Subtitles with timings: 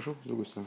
[0.00, 0.66] Нашел с другой стороны?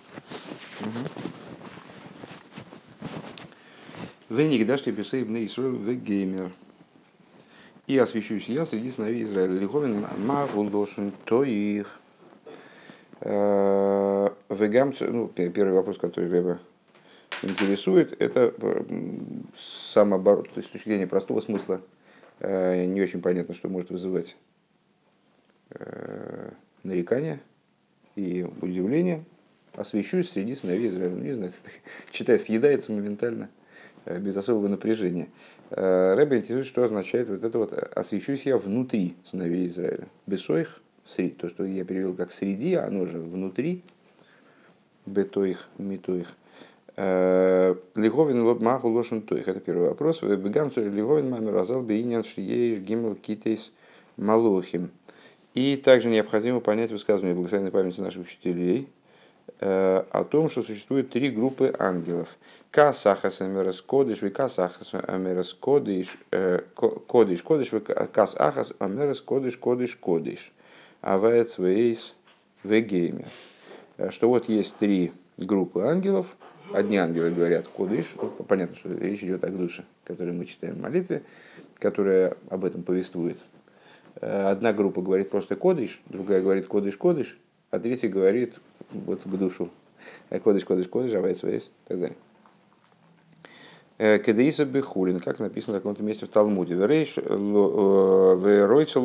[4.30, 6.52] Веник дашь тебе сейбный Исраил в геймер.
[7.88, 9.58] И освящусь я среди сыновей Израиля.
[9.58, 12.00] Лиховен магулдошен то их.
[13.22, 16.60] Вегам, ну, первый вопрос, который Рэба
[17.42, 18.54] интересует, это
[19.58, 21.82] самооборот, то есть с точки зрения простого смысла
[22.40, 24.36] э, не очень понятно, что может вызывать
[25.72, 26.52] э,
[26.84, 27.42] нарекания
[28.16, 29.24] и удивление.
[29.74, 31.16] Освящусь среди сыновей Израиля.
[31.16, 31.52] Не знаю,
[32.12, 33.50] читая, съедается моментально,
[34.06, 35.30] э, без особого напряжения.
[35.72, 40.08] Рэбе интересует, что означает вот это вот «освящусь я внутри сыновей Израиля».
[40.28, 40.84] Бесоих,
[41.40, 43.82] то, что я перевел как «среди», оно же «внутри»,
[45.06, 46.28] бетоих, митоих.
[46.96, 49.48] Лиговин лоб маху лошен тоих.
[49.48, 50.22] Это первый вопрос.
[50.22, 53.72] Бегам лиговин мамер азал бейнян шиеиш гимл китейс
[54.18, 54.92] малохим.
[55.54, 58.90] И также необходимо понять высказывание благословенной памяти наших учителей
[59.60, 62.30] о том, что существует три группы ангелов.
[62.72, 66.18] Касахас амерес кодиш, викасахас амерес кодиш,
[66.76, 67.72] кодиш, кодиш,
[68.12, 70.52] касахас амерес кодиш, кодиш, кодиш.
[71.02, 72.16] Аваец вейс
[72.64, 73.28] вегеймер.
[74.10, 76.36] Что вот есть три группы ангелов,
[76.72, 80.82] Одни ангелы говорят кодыш, ну, понятно, что речь идет о душе, который мы читаем в
[80.82, 81.22] молитве,
[81.78, 83.38] которая об этом повествует.
[84.24, 87.38] Э, одна группа говорит просто кодыш, другая говорит кодыш, кодыш,
[87.72, 88.56] а третья говорит
[88.92, 89.70] вот к душу.
[90.30, 92.16] Э, кодыш, кодыш, кодыш, авайс, вайс, и так далее.
[93.98, 96.76] Э, Кедеиса Бехулин, как написано в каком-то месте в Талмуде.
[96.76, 97.22] Веройцу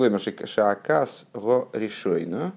[0.04, 2.52] лемаши шаакас го решойно.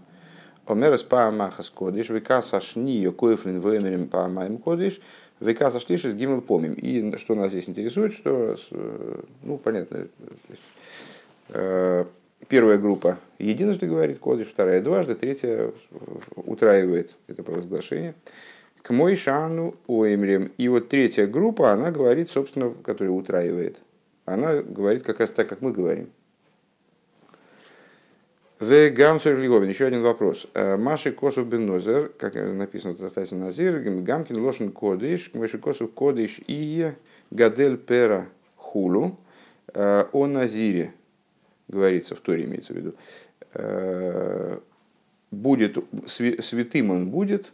[0.67, 5.01] Омерес паамахас кодиш, векаса шнио коефлин вэмерем паамаем кодиш,
[5.39, 6.73] векаса шлишис гимел помим.
[6.73, 8.55] И что нас здесь интересует, что,
[9.41, 10.07] ну, понятно,
[12.47, 15.71] первая группа единожды говорит кодиш, вторая дважды, третья
[16.35, 18.15] утраивает это провозглашение.
[18.81, 20.51] К мой шану оимрем.
[20.57, 23.79] И вот третья группа, она говорит, собственно, которая утраивает.
[24.25, 26.09] Она говорит как раз так, как мы говорим.
[28.59, 30.45] В Гамсер Лиговин, еще один вопрос.
[30.53, 36.39] Э, Маши Косов Бенозер, как написано в Татасе Назир, Гамкин Лошен Кодыш, Маши Косов Кодыш
[36.45, 36.91] и
[37.31, 39.17] Гадель Пера Хулу,
[39.73, 40.93] э, о Назире,
[41.71, 42.95] говорится в Торе, имеется в виду,
[43.53, 44.59] э,
[45.31, 45.77] будет,
[46.07, 47.51] святым он будет,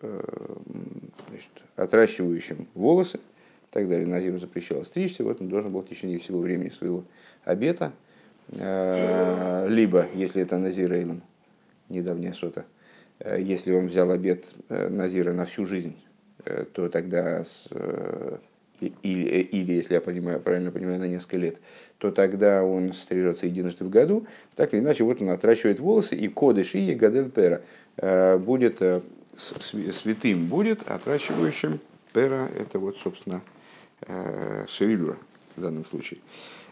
[0.00, 4.06] значит, отращивающим волосы, и так далее.
[4.06, 7.04] Назиру запрещалось стричься, вот он должен был в течение всего времени своего
[7.44, 7.92] обета–
[8.52, 11.22] Э, либо, если это Назир Эйлом,
[11.88, 12.64] недавняя сота,
[13.18, 15.96] э, если он взял обед э, Назира на всю жизнь,
[16.72, 17.68] то тогда, с,
[18.80, 21.56] или, или, если я понимаю, правильно понимаю, на несколько лет,
[21.98, 24.26] то тогда он стрижется единожды в году.
[24.54, 27.60] Так или иначе, вот он отращивает волосы, и кодыш и гадель пера
[28.38, 28.80] будет
[29.36, 31.80] святым будет, отращивающим
[32.12, 33.40] пера, это вот, собственно,
[34.68, 35.16] шевелюра
[35.56, 36.20] в данном случае.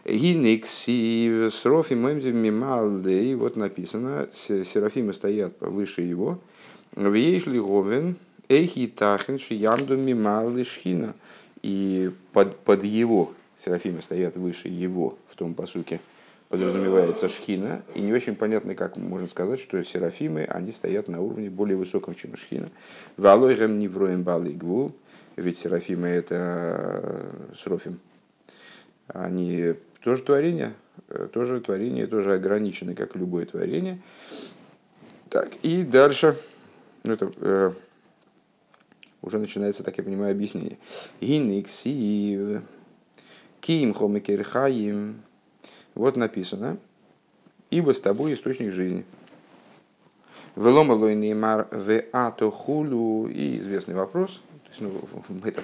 [0.05, 2.07] Гиникс и Срофим
[2.41, 6.39] Мималдей, вот написано, серафимы стоят выше его.
[6.95, 8.15] Вейшли Говен,
[8.47, 11.13] Эйхи Тахен, Шиямду Мималды Шхина.
[11.67, 15.99] И под, под его, серафимы стоят выше его в том посуке,
[16.47, 21.49] подразумевается шхина, и не очень понятно, как можно сказать, что серафимы, они стоят на уровне
[21.49, 22.69] более высоком, чем шхина.
[23.17, 24.95] Валойгем невроем балы гвул,
[25.35, 27.99] ведь серафимы это срофим,
[29.09, 30.73] они тоже творение,
[31.09, 33.99] э, тоже творение, тоже ограничено, как любое творение.
[35.29, 36.37] Так, и дальше,
[37.03, 37.71] ну, это э,
[39.21, 40.77] уже начинается, так я понимаю, объяснение.
[41.21, 42.61] Гинниксив,
[43.59, 45.21] ким хомикерхаим.
[45.95, 46.77] Вот написано,
[47.69, 49.05] ибо с тобой источник жизни.
[50.55, 53.27] Веломалой неймар в атохулу.
[53.27, 55.63] И известный вопрос, то есть, ну, мы этот,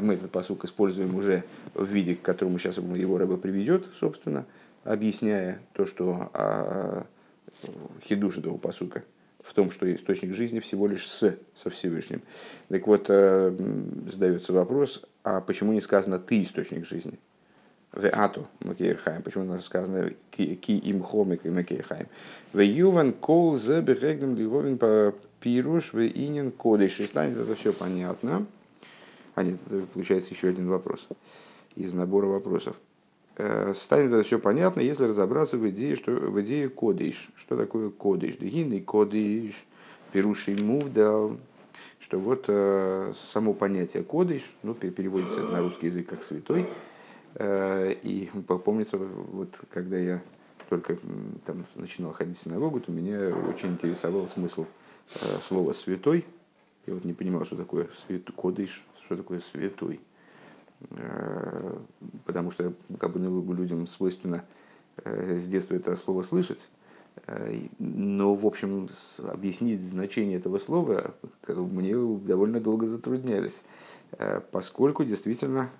[0.00, 1.44] мы этот посук используем уже
[1.74, 4.46] в виде, к которому сейчас его рыба приведет, собственно,
[4.84, 7.06] объясняя то, что а,
[8.02, 9.04] хидуш этого посука
[9.44, 12.22] в том, что источник жизни всего лишь с, со Всевышним.
[12.68, 13.54] Так вот, э,
[14.10, 17.18] задается вопрос, а почему не сказано «ты источник жизни»?
[17.92, 19.22] В ату макейрхайм.
[19.22, 22.08] Почему у нас сказано ки им хомик и макейрхайм?
[22.52, 26.98] В юван кол зе бегегдем лиговин по пируш в инин кодыш.
[26.98, 28.46] И станет это все понятно.
[29.36, 31.06] А нет, это получается еще один вопрос
[31.76, 32.74] из набора вопросов.
[33.36, 37.30] Э, станет это все понятно, если разобраться в идее, что, в идее кодыш.
[37.36, 38.36] Что такое кодыш?
[38.36, 39.64] Дегинный кодыш,
[40.12, 41.38] пируший мувдал.
[41.98, 46.66] Что вот э, само понятие кодыш, ну, переводится на русский язык как святой,
[47.36, 48.30] Э, и
[48.64, 50.22] помнится, вот когда я
[50.68, 50.96] только
[51.44, 54.66] там начинал ходить в синагогу, то меня очень интересовал смысл
[55.46, 56.24] слова «святой»,
[56.86, 58.22] Я вот не понимал, что такое свят...
[58.34, 60.00] кодыш, что такое святой.
[60.90, 61.76] Э,
[62.24, 64.44] потому что как бы ну, людям свойственно
[64.96, 66.68] э, с детства это слово слышать,
[67.26, 68.88] э, но, в общем,
[69.18, 71.14] объяснить значение этого слова
[71.46, 73.62] мне довольно долго затруднялись,
[74.50, 75.70] поскольку действительно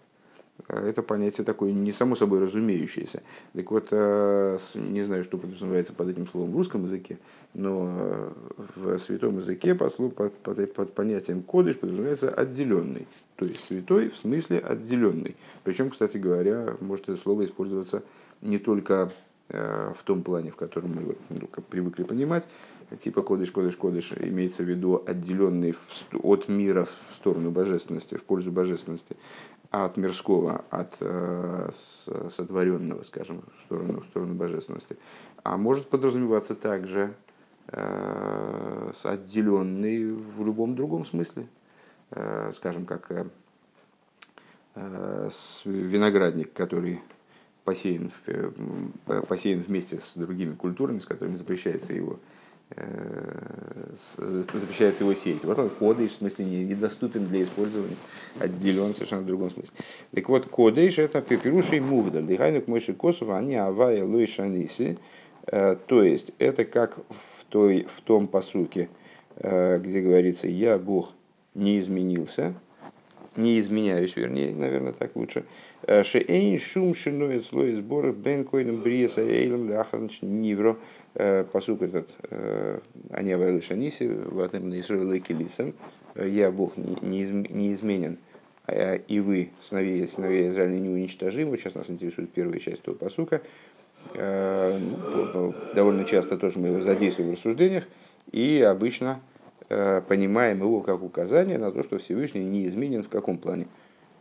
[0.69, 3.23] это понятие такое не само собой разумеющееся.
[3.55, 7.19] Так вот, не знаю, что подразумевается под этим словом в русском языке,
[7.55, 8.33] но
[8.77, 13.07] в святом языке под, под, под, под понятием кодыш подразумевается отделенный.
[13.37, 15.37] То есть святой в смысле отделенный.
[15.65, 18.03] Причем, кстати говоря, может это слово использоваться
[18.43, 19.11] не только
[19.49, 22.47] э, в том плане, в котором мы ну, привыкли понимать,
[23.01, 25.75] типа кодыш, кодыш, кодыш, имеется в виду отделенный
[26.23, 29.17] от мира в сторону божественности, в пользу божественности,
[29.83, 31.71] от мирского, от э,
[32.31, 34.97] сотворенного, скажем, в сторону, в сторону божественности.
[35.43, 37.15] А может подразумеваться также
[37.69, 41.49] э, отделенный в любом другом смысле,
[42.17, 43.11] Э, скажем, как
[44.77, 45.29] э,
[45.65, 47.01] виноградник, который
[47.65, 48.13] посеян,
[49.27, 52.21] посеян вместе с другими культурами, с которыми запрещается его
[54.17, 55.45] запрещается его сеять.
[55.45, 57.97] Вот он кодыш, в смысле, недоступен для использования,
[58.39, 59.73] отделен совершенно в другом смысле.
[60.13, 64.99] Так вот, кодыш это пепирушей мувдаль, дыхайнук мыши косова, они авая луи шаниси,
[65.47, 68.89] то есть это как в, той, в том посуке,
[69.37, 71.13] где говорится «Я Бог,
[71.55, 72.55] не изменился,
[73.37, 75.45] не изменяюсь, вернее, наверное, так лучше.
[75.83, 80.79] Э, Шеэйн шум шиноет слой сбора бен койным бриеса эйлем ляхарнч нивро.
[81.15, 82.79] Э, посук этот, э,
[83.11, 85.75] они авайлы шаниси, ватем на Исраиле килисом.
[86.17, 88.19] Я Бог не изменен,
[89.09, 91.59] и вы, сыновья, сыновья Израиля, не уничтожимы.
[91.59, 93.43] Сейчас нас интересует первая часть этого посука.
[94.15, 97.89] Ну, довольно часто тоже мы его задействуем в рассуждениях,
[98.31, 99.21] и обычно
[99.69, 103.67] понимаем его как указание на то, что Всевышний не изменен в каком плане.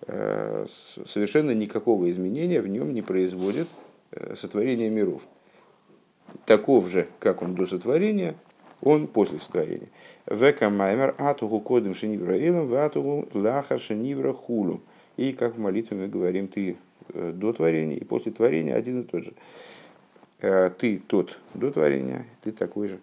[0.06, 3.70] Э, совершенно никакого изменения в нем не производит
[4.12, 5.22] э, сотворение миров.
[6.46, 8.36] Таков же, как он до сотворения,
[8.82, 9.88] он после сотворения.
[10.26, 14.82] Века маймер атугу кодим шенивра илом, атугу лахар шенивра хулу.
[15.16, 16.76] И как в молитве мы говорим, ты
[17.14, 19.34] до творения и после творения один и тот же.
[20.80, 23.00] Ты тот до творения, ты такой же.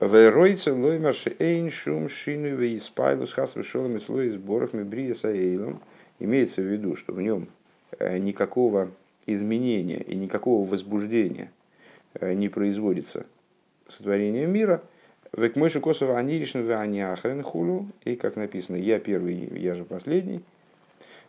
[0.00, 5.80] Веройца лоймер эйн шум шину вейспайлус хас вешолом и слой сборов мебрия саэйлом.
[6.18, 7.48] Имеется в виду, что в нем
[7.98, 8.90] э, никакого
[9.26, 11.52] изменения и никакого возбуждения
[12.14, 13.26] э, не производится
[13.86, 14.82] сотворение мира.
[15.32, 17.86] Век мойши косова аниришн ваняхрен хулу.
[18.04, 20.40] И как написано, я первый, я же последний.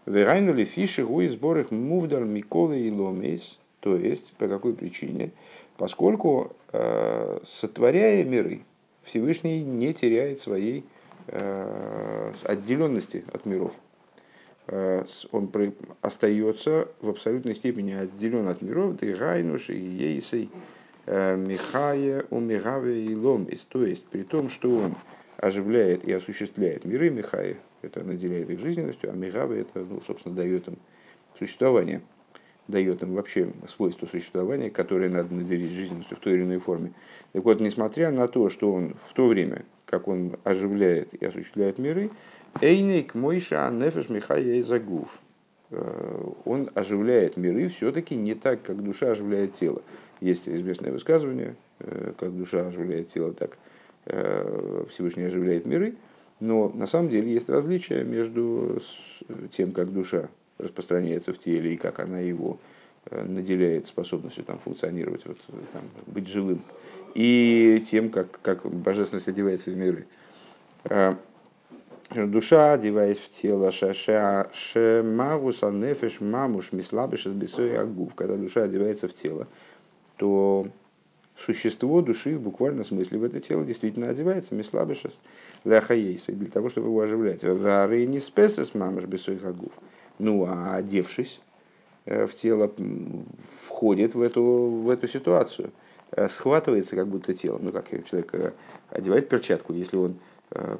[0.07, 3.59] Верайнули фиши гуи сборах мувдар миколы и ломейс.
[3.85, 5.31] То есть, по какой причине?
[5.77, 8.61] поскольку, э, сотворяя миры,
[9.03, 10.83] Всевышний не теряет своей
[11.27, 13.73] э, отделенности от миров.
[14.65, 15.51] Э, он
[16.01, 20.49] остается в абсолютной степени отделен от миров, да и Гайнуш, и Ейсей,
[21.05, 23.67] Михая, Умигаве и Ломис.
[23.69, 24.95] То есть, при том, что он
[25.37, 30.67] оживляет и осуществляет миры, Михая, это наделяет их жизненностью, а Мигаве, это, ну, собственно, дает
[30.67, 30.79] им
[31.37, 32.01] существование–
[32.67, 36.93] дает им вообще свойство существования, которое надо наделить жизненностью в той или иной форме.
[37.33, 41.77] Так вот, несмотря на то, что он в то время, как он оживляет и осуществляет
[41.77, 42.09] миры,
[42.61, 45.19] Эйнейк Мойша Нефеш Михая Загув,
[45.69, 49.81] э, он оживляет миры все-таки не так, как душа оживляет тело.
[50.21, 53.57] Есть известное высказывание, э, как душа оживляет тело, так
[54.05, 55.95] э, Всевышний оживляет миры.
[56.39, 58.79] Но на самом деле есть различия между
[59.51, 62.59] тем, как душа распространяется в теле и как она его
[63.05, 65.37] э, наделяет способностью там, функционировать, вот,
[65.71, 66.61] там, быть живым,
[67.13, 70.07] и тем, как, как божественность одевается в миры.
[70.85, 71.17] А,
[72.11, 78.15] душа, одеваясь в тело, шемагуса нефеш мамуш мислабиш бесой агув.
[78.15, 79.47] Когда душа одевается в тело,
[80.17, 80.67] то
[81.35, 85.19] существо души в буквальном смысле в это тело действительно одевается мислабишес
[85.63, 87.43] ляхаейса для того, чтобы его оживлять.
[87.43, 89.73] Вары не спесес мамуш бесой агув.
[90.19, 91.41] Ну, а одевшись
[92.05, 92.71] э, в тело,
[93.61, 95.71] входит в эту, в эту ситуацию,
[96.11, 97.59] э, схватывается как будто тело.
[97.61, 98.51] Ну, как человек э,
[98.89, 100.17] одевает перчатку, если он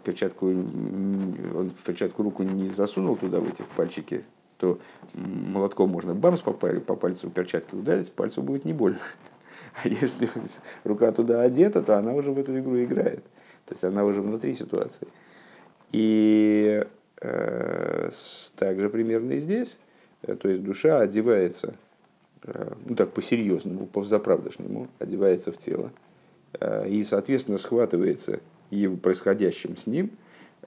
[0.03, 4.23] перчатку, он перчатку руку не засунул туда, в эти в пальчики,
[4.57, 4.79] то
[5.13, 8.99] молотком можно бамс по, по пальцу перчатки ударить, пальцу будет не больно.
[9.83, 10.29] А если
[10.85, 13.23] рука туда одета, то она уже в эту игру играет.
[13.65, 15.07] То есть она уже внутри ситуации.
[15.91, 16.85] И
[18.55, 19.77] также примерно и здесь.
[20.25, 21.75] Э, то есть душа одевается,
[22.43, 25.91] э, ну так по-серьезному, по-взаправдошнему, одевается в тело
[26.87, 30.11] и, соответственно, схватывается его происходящим с ним,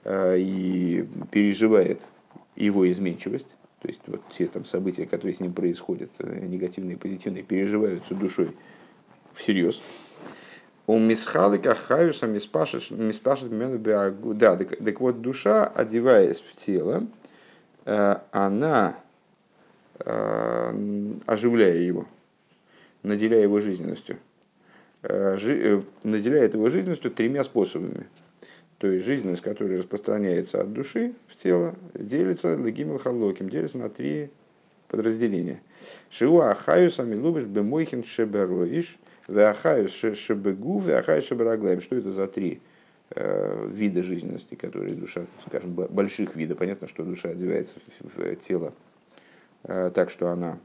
[0.07, 1.99] и переживает
[2.55, 7.41] его изменчивость, то есть вот все там события, которые с ним происходят, негативные и позитивные,
[7.41, 8.55] переживаются душой
[9.33, 9.81] всерьез.
[10.89, 13.51] У мисхалика хаюса миспашет миспашет
[14.39, 17.05] Да, так, так вот душа, одеваясь в тело,
[17.85, 18.97] она,
[19.99, 22.07] оживляя его,
[23.03, 24.17] наделяя его жизненностью,
[25.03, 28.07] наделяет его жизненностью тремя способами–
[28.79, 34.31] то есть жизненность, которая распространяется от души в тело, делится легимел халоким, делится на три
[34.87, 35.61] подразделения.
[36.09, 38.97] Шиуа ахаюс амилубиш бемойхин шебероиш,
[39.29, 41.81] веахаюс шебегу, веахаюс шебераглаем.
[41.81, 42.61] Что это за три
[43.11, 46.57] э, вида жизненности, которые душа, скажем, больших видов.
[46.57, 48.73] Понятно, что душа одевается в тело
[49.63, 50.57] э, так, что она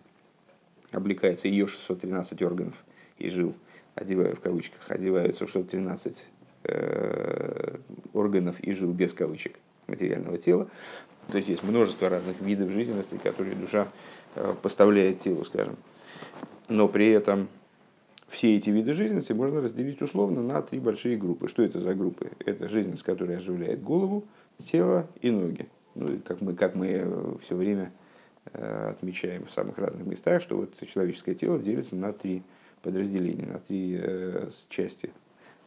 [0.92, 2.74] облекается, ее 613 органов
[3.18, 3.54] и жил,
[3.94, 6.28] одеваю в кавычках, одеваются в 613
[6.66, 7.76] Э,
[8.14, 9.56] органов и жил без кавычек
[9.86, 10.66] материального тела.
[11.28, 13.88] То есть есть множество разных видов жизненности, которые душа
[14.62, 15.76] поставляет телу, скажем.
[16.68, 17.48] Но при этом
[18.44, 21.48] все эти виды жизненности можно разделить условно на три большие группы.
[21.48, 22.30] Что это за группы?
[22.44, 24.26] Это жизненность, которая оживляет голову,
[24.58, 25.66] тело и ноги.
[25.94, 27.90] Ну, как мы, как мы э, все время
[28.52, 32.42] отмечаем в самых разных местах, что вот человеческое тело делится на три
[32.82, 33.98] подразделения, на три
[34.68, 35.10] части.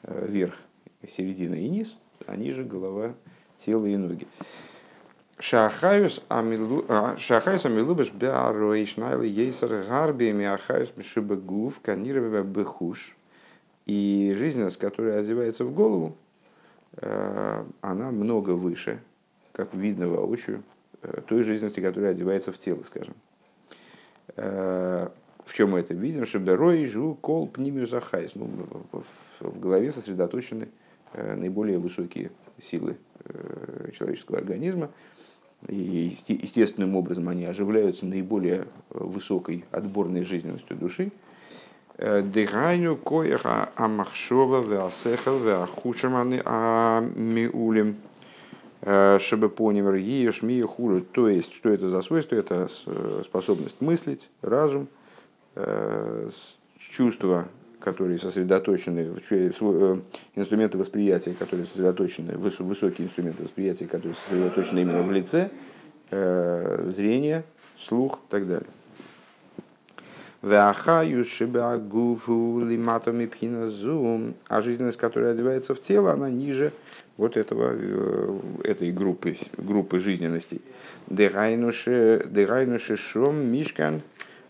[0.03, 0.53] Верх
[1.07, 3.15] середина и низ, а ниже голова,
[3.57, 4.27] тело и ноги.
[5.39, 13.15] Шахаюс амилубеш беароишнайли ейсер гарби миахаюс мишибагув канирове бехуш.
[13.85, 16.17] И жизненность, которая одевается в голову,
[16.93, 18.99] э, она много выше,
[19.53, 20.63] как видно воочию,
[21.03, 23.13] э, той жизненности, которая одевается в тело, скажем.
[24.35, 25.07] Э,
[25.45, 26.25] в чем мы это видим?
[26.25, 28.33] Шеберой, жу, кол, пнимию захайс.
[28.33, 28.49] Ну,
[29.39, 30.67] в голове сосредоточены
[31.13, 32.97] наиболее высокие силы
[33.93, 34.91] человеческого организма.
[35.67, 41.11] И естественным образом они оживляются наиболее высокой отборной жизненностью души.
[41.97, 47.97] Э, Дыханию коеха амахшова веасехал веахушаманы амиулем
[49.19, 51.01] чтобы понял ешь хулю.
[51.01, 52.35] То есть, что это за свойство?
[52.35, 52.67] Это
[53.23, 54.87] способность мыслить, разум,
[56.79, 57.47] чувство
[57.87, 59.97] которые сосредоточены, э,
[60.35, 65.49] инструменты восприятия, которые сосредоточены, высокие инструменты восприятия, которые сосредоточены именно в лице,
[66.11, 67.45] э, зрение,
[67.77, 68.67] слух и так далее.
[74.49, 76.73] А жизненность, которая одевается в тело, она ниже
[77.15, 80.61] вот этого, э, этой группы, группы жизненностей.
[81.07, 84.01] Дегайнуши шом мишкан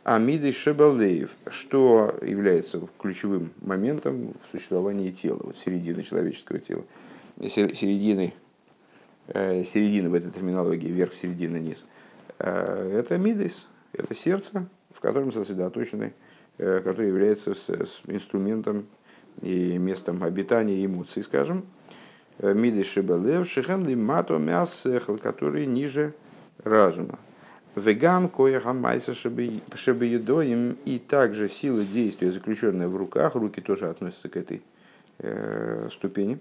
[0.08, 6.86] Амиды Шебалеев, что является ключевым моментом в существовании тела, вот середины человеческого тела,
[7.42, 8.34] середины,
[9.28, 11.86] э, середины в этой терминологии, верх, середина, низ.
[12.40, 16.14] Э, это мидис, это сердце, в котором сосредоточены,
[16.58, 17.52] э, который является
[18.08, 18.88] инструментом
[19.42, 21.66] и местом обитания эмоций, скажем.
[22.42, 26.14] Мидис Шебалеев, Шехем Мато Мясехл, который ниже
[26.64, 27.20] разума.
[27.78, 34.38] Вегам коеха майса шебеедоим и также сила действия, заключенная в руках, руки тоже относятся к
[34.38, 34.64] этой
[35.20, 36.40] э, ступени.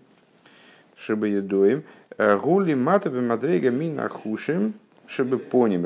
[0.96, 1.84] Шебеедоим.
[2.18, 4.74] Гули матабе мадрега мина хушим
[5.06, 5.84] чтобы поним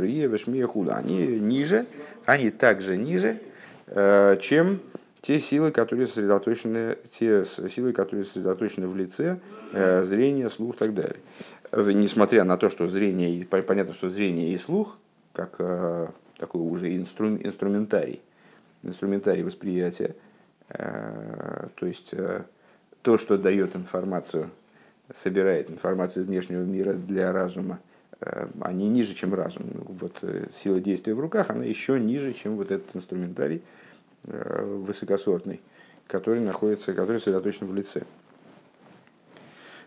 [0.67, 0.97] худа.
[0.97, 1.87] Они ниже,
[2.25, 3.41] они также ниже,
[3.87, 4.81] э, чем
[5.21, 9.39] те силы, которые сосредоточены, те силы, которые сосредоточены в лице,
[9.73, 11.19] э, зрение, слух и так далее.
[11.73, 14.97] Несмотря на то, что зрение, понятно, что зрение и слух
[15.33, 16.09] как э,
[16.39, 18.21] такой уже инстру, инструментарий,
[18.83, 20.15] инструментарий восприятия.
[20.69, 22.45] Э, то есть э,
[23.03, 24.51] то, что дает информацию,
[25.13, 27.81] собирает информацию из внешнего мира для разума,
[28.61, 29.65] они ниже, чем разум.
[29.99, 30.23] Вот
[30.55, 33.63] сила действия в руках, она еще ниже, чем вот этот инструментарий
[34.25, 35.63] высокосортный,
[36.07, 38.03] который находится, который сосредоточен в лице.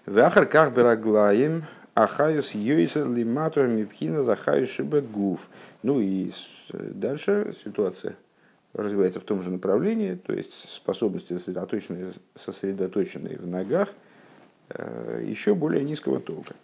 [0.08, 5.48] В Ахарках Бераглаем Ахаюс Йойсер Лиматор Мипхина Захаюс Шибегуф.
[5.84, 6.32] Ну и
[6.72, 8.16] дальше ситуация
[8.74, 13.90] развивается в том же направлении, то есть способности сосредоточенные, сосредоточенные в ногах
[14.70, 16.56] э, еще более низкого толка.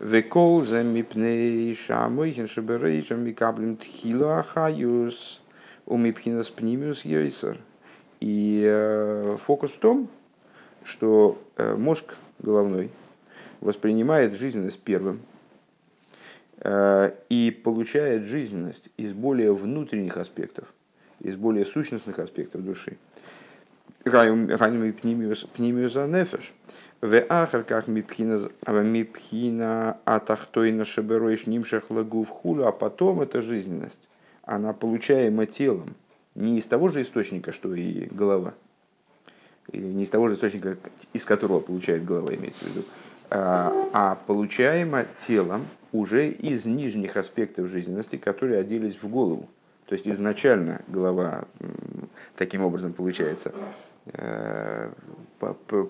[0.00, 5.42] Векол за мипней шамойхин шиберейшам микаблем тхилу ахаюс
[5.84, 7.58] у мипхинас пнимиус йойсер.
[8.20, 10.08] И э, фокус в том,
[10.82, 12.90] что э, мозг головной–
[13.64, 15.22] воспринимает жизненность первым
[16.58, 20.72] э, и получает жизненность из более внутренних аспектов,
[21.20, 22.96] из более сущностных аспектов души.
[24.04, 26.52] Пнимиуса нефеш.
[27.00, 28.50] В ахар как мипхина
[30.04, 34.08] атахтойна шебероиш нимшах лагу в а потом эта жизненность,
[34.42, 35.94] она получаема телом,
[36.34, 38.52] не из того же источника, что и голова,
[39.72, 40.76] и не из того же источника,
[41.14, 42.84] из которого получает голова, имеется в виду,
[43.30, 49.48] а, а получаема телом уже из нижних аспектов жизненности, которые оделись в голову.
[49.86, 51.44] То есть изначально голова
[52.36, 53.52] таким образом получается
[54.06, 54.90] э,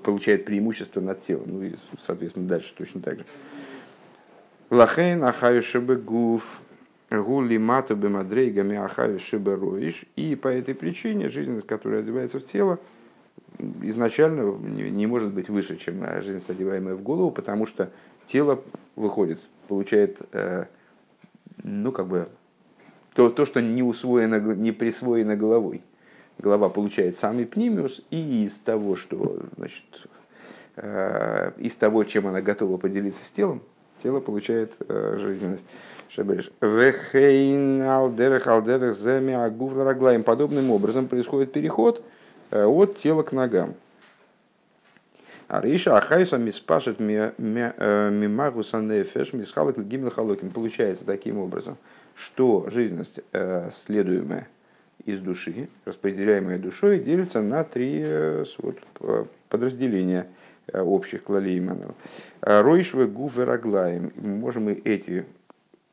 [0.02, 1.44] получает преимущество над телом.
[1.46, 3.24] Ну и, соответственно, дальше точно так же.
[4.70, 6.60] Лахейн ахаю шебе гуф
[7.10, 10.04] гули мату бемадрейгами ахаю шебе роиш.
[10.16, 12.78] И по этой причине жизненность, которая одевается в тело,
[13.82, 17.90] изначально не может быть выше, чем жизненность, одеваемая в голову, потому что
[18.26, 18.62] тело
[18.96, 20.64] выходит, получает, э,
[21.62, 22.28] ну, как бы,
[23.14, 25.82] то, то, что не усвоено, не присвоено головой.
[26.38, 29.84] Голова получает самый пнимиус, и из того, что, значит,
[30.76, 33.62] э, из того, чем она готова поделиться с телом,
[34.02, 35.66] тело получает э, жизненность.
[36.08, 36.50] Шабериш.
[36.60, 37.82] Вехейн
[39.34, 39.74] агув
[40.24, 42.02] Подобным образом происходит переход э,
[42.54, 43.74] от тела к ногам.
[45.48, 50.50] А Риша Ахайса миспашет мимагуса нефеш мисхалок гимел халокин.
[50.50, 51.76] Получается таким образом,
[52.14, 54.48] что жизненность, э, следуемая
[55.04, 58.78] из души, распределяемая душой, делится на три э, вот,
[59.50, 60.26] подразделения
[60.68, 61.94] э, общих клалейманов.
[62.40, 64.12] Ройшве гуфераглаем.
[64.16, 65.26] Можем мы эти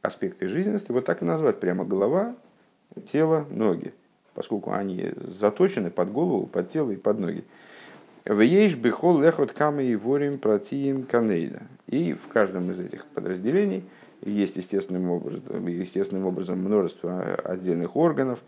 [0.01, 2.35] аспекты жизненности вот так и назвать прямо голова,
[3.11, 3.93] тело, ноги,
[4.33, 7.43] поскольку они заточены под голову, под тело и под ноги.
[8.25, 11.63] Вееш бихол лехот камы и ворим протиим канейда.
[11.87, 13.83] И в каждом из этих подразделений
[14.23, 18.39] есть естественным образом, естественным образом множество отдельных органов.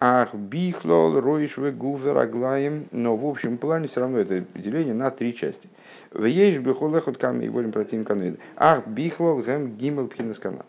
[0.00, 2.86] Ах, бихлол, роиш, гувер, аглаем.
[2.90, 5.68] Но в общем плане все равно это деление на три части.
[6.12, 8.38] Вееш бихол лехот камы и ворим протиим канейда.
[8.56, 10.64] Ах, бихлол, гэм, гимел, пхинескана.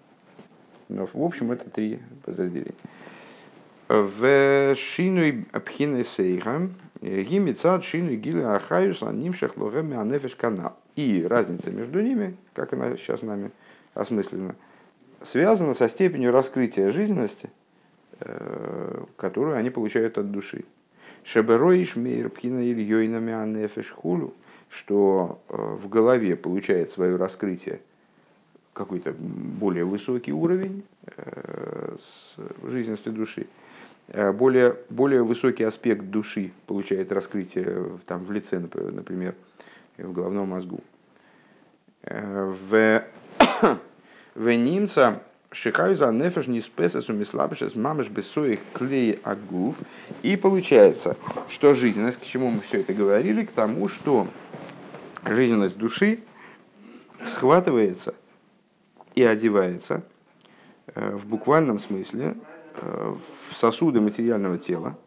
[0.89, 2.75] Но в общем это три подразделения.
[3.91, 10.77] В шинуй пхинесейхам Гимицад шину гили ахаюс анимшах логами анефиш канал.
[10.95, 13.51] И разница между ними, как она сейчас нами
[13.93, 14.55] осмыслена,
[15.21, 17.49] связана со степенью раскрытия жизненности,
[18.21, 20.63] э, которую они получают от души.
[21.25, 24.33] Шебероиш мейр пхина ильёйнами анефиш хулю,
[24.69, 27.81] что э, в голове получает свое раскрытие
[28.71, 30.85] какой-то более высокий уровень
[31.17, 31.97] э,
[32.63, 33.47] жизненности души–
[34.13, 39.35] более, более высокий аспект души получает раскрытие там, в лице, например,
[39.97, 40.81] в головном мозгу.
[42.03, 43.03] Э, в,
[44.35, 45.21] в немца
[45.51, 49.77] шихаюза нефеш не спесес умислабшес мамыш бессоих клей агув.
[50.23, 51.15] И получается,
[51.49, 54.27] что жизненность, к чему мы все это говорили, к тому, что
[55.25, 56.19] жизненность души
[57.23, 58.15] схватывается
[59.13, 60.01] и одевается
[60.87, 62.35] э, в буквальном смысле
[62.81, 64.97] в сосуды материального тела,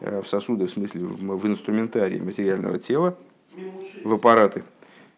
[0.00, 3.16] э, в сосуды, в смысле в инструментарии материального тела,
[4.04, 4.64] в аппараты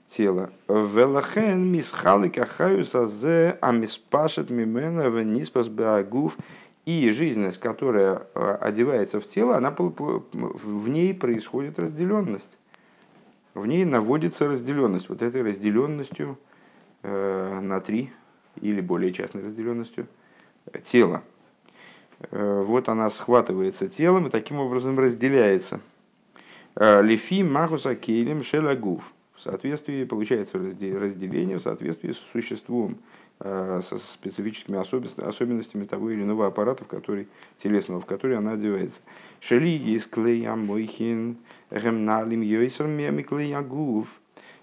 [0.08, 0.50] тела.
[0.68, 6.36] Велахен мисхалик ахаюса зе амиспашет мимена вниспас беагув.
[6.86, 12.58] И жизненность, которая э, одевается в тело, она, в ней происходит разделенность.
[13.54, 15.08] В ней наводится разделенность.
[15.08, 16.38] Вот этой разделенностью
[17.02, 18.10] э, на три
[18.60, 20.06] или более частной разделенностью
[20.84, 21.22] тела.
[22.30, 25.80] Э, вот она схватывается телом и таким образом разделяется.
[26.76, 29.12] Э, Лефи Махуса Кейлем Шелагув.
[29.34, 32.98] В соответствии, получается разделение в соответствии с существом,
[33.38, 37.26] э, со специфическими особенностями того или иного аппарата, в который,
[37.58, 39.00] телесного, в который она одевается.
[39.40, 41.38] Шели есть клея мойхин,
[41.70, 42.86] гемналим йойсер
[43.24, 44.08] клеягув.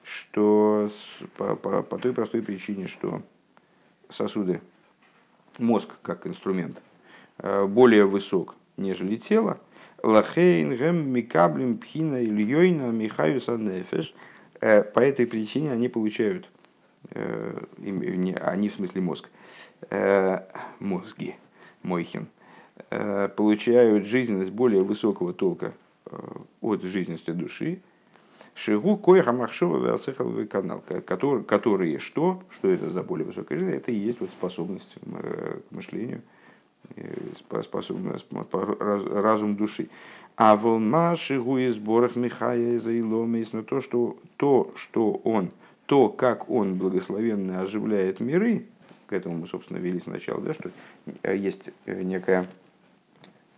[0.04, 0.90] Что
[1.36, 3.22] по, по, по той простой причине, что
[4.08, 4.62] сосуды,
[5.58, 6.80] мозг как инструмент,
[7.40, 9.60] более высок, нежели тело.
[10.04, 14.14] Лахейн гэм микаблим пхина ильёйна михаюса нефеш.
[14.62, 16.50] Э, по этой причине они получают,
[17.12, 19.30] э, они в смысле мозг,
[20.80, 21.36] мозги,
[21.84, 22.28] мойхин,
[22.90, 25.74] получают жизненность более высокого толка
[26.62, 27.80] от жизненности души,
[28.58, 32.42] Шигу коиха махшова веасехаловый канал, которые, которые что?
[32.50, 33.72] Что это за более высокая жизнь?
[33.72, 36.24] Это и есть вот способность к мышлению,
[37.64, 39.90] способность, разум души.
[40.36, 45.50] А волмаши гуи сборах Михая заиломис, но то, что, то, что он,
[45.88, 48.66] то, как он благословенно оживляет миры,
[49.08, 50.70] к этому мы, собственно, вели сначала, да, что
[51.24, 52.46] есть некое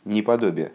[0.05, 0.71] неподобие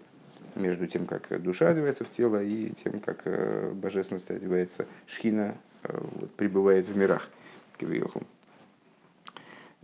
[0.54, 5.98] между тем, как душа одевается в тело, и тем, как э, божественность одевается, шхина э,
[6.00, 7.28] вот, пребывает в мирах.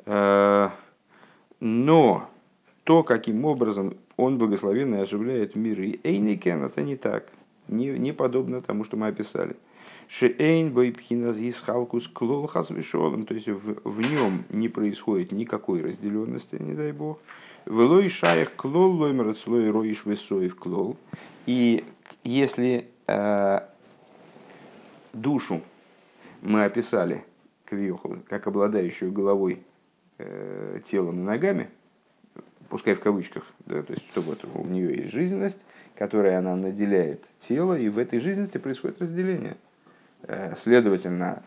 [0.07, 0.69] Э,
[1.59, 2.31] но
[2.85, 7.31] то, каким образом он благословенно оживляет мир и Эйникен, это не так,
[7.69, 9.57] не, не подобно тому, что мы описали.
[10.09, 16.75] Шеэйн бойпхиназис халкус клол хасвишолом, то есть в, в нем не происходит никакой разделенности, не
[16.75, 17.21] дай бог.
[17.67, 20.97] Велой шаях клол лоймер слой роиш весоев клол.
[21.47, 21.85] И
[22.25, 23.61] если э,
[25.13, 25.61] душу
[26.43, 27.25] мы описали,
[28.27, 29.63] как обладающую головой,
[30.19, 31.71] э, телом и ногами,
[32.71, 35.59] пускай в кавычках, да, то есть чтобы вот у нее есть жизненность,
[35.97, 39.59] которой она наделяет тело, и в этой жизненности происходит разделение–
[40.23, 41.43] Э, следовательно,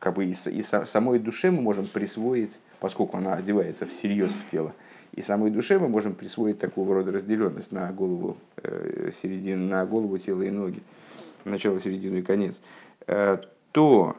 [0.00, 4.74] как бы и, и самой душе мы можем присвоить, поскольку она одевается всерьез в тело,
[5.12, 10.18] и самой душе мы можем присвоить такого рода разделенность на голову, э, середину, на голову,
[10.18, 10.82] тело и ноги,
[11.44, 12.60] начало, середину и конец,
[13.06, 13.38] э,
[13.72, 14.16] то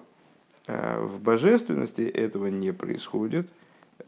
[0.67, 3.47] в божественности этого не происходит,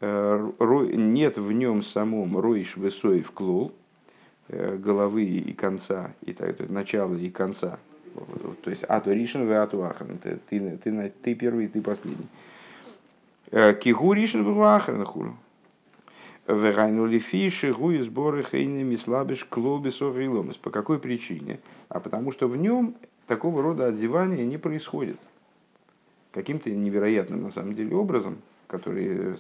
[0.02, 3.74] нет в нем самом роиш высоев клол,
[4.48, 7.80] головы и конца, и так, начала и конца
[8.62, 10.18] то есть ату ришен в ату ахрен.
[10.18, 12.28] Ты, ты, ты, ты первый, ты последний.
[13.52, 15.38] Э, кигу ришен в ахрен хуру.
[16.48, 20.58] Вегайну лифи шигу и сборы хейнами слабиш клобисов и ломис.
[20.58, 21.60] По какой причине?
[21.90, 22.96] А потому что в нем
[23.28, 25.20] такого рода одевания не происходит.
[26.32, 28.38] Каким-то невероятным на самом деле образом,
[28.70, 29.36] который,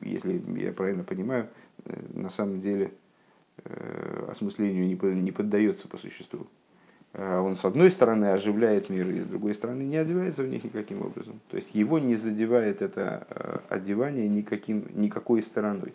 [0.00, 1.48] если я правильно понимаю,
[1.84, 2.92] э, на самом деле
[3.64, 6.46] э, осмыслению не поддается по существу.
[7.14, 10.62] А он с одной стороны оживляет мир, и с другой стороны не одевается в них
[10.62, 11.40] никаким образом.
[11.50, 15.92] То есть его не задевает это э, одевание никаким, никакой стороной.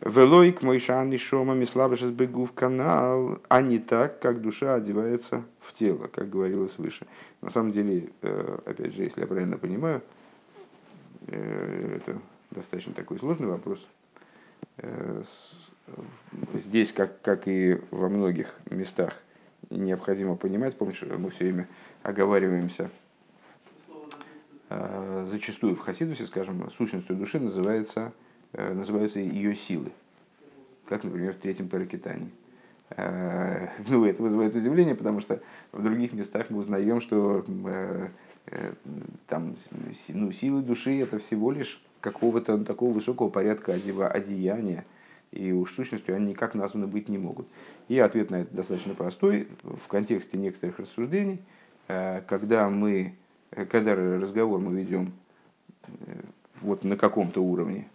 [0.00, 5.74] Велойк мойшан и шомами слабышес бегу в канал, а не так, как душа одевается в
[5.74, 7.06] тело, как говорилось выше.
[7.42, 8.08] На самом деле,
[8.64, 10.00] опять же, если я правильно понимаю,
[11.30, 12.18] это
[12.50, 13.86] достаточно такой сложный вопрос.
[16.54, 19.20] Здесь, как, как и во многих местах,
[19.70, 21.68] необходимо понимать, помнишь, мы все время
[22.02, 22.90] оговариваемся,
[24.68, 28.12] э, зачастую в Хасидусе, скажем, сущностью души называется,
[28.52, 29.92] э, называются ее силы,
[30.86, 32.30] как, например, в третьем паракитании.
[32.90, 35.40] Э, ну, это вызывает удивление, потому что
[35.72, 37.44] в других местах мы узнаем, что
[39.26, 39.56] там
[40.08, 44.84] ну, силы души это всего лишь какого-то такого высокого порядка одеяния,
[45.30, 47.46] и уж сущностью они никак названы быть не могут.
[47.88, 49.48] И ответ на это достаточно простой.
[49.62, 51.40] В контексте некоторых рассуждений,
[51.88, 53.14] э, когда мы,
[53.52, 55.12] э, когда разговор мы ведем
[55.86, 55.90] э,
[56.62, 57.88] вот на каком-то уровне,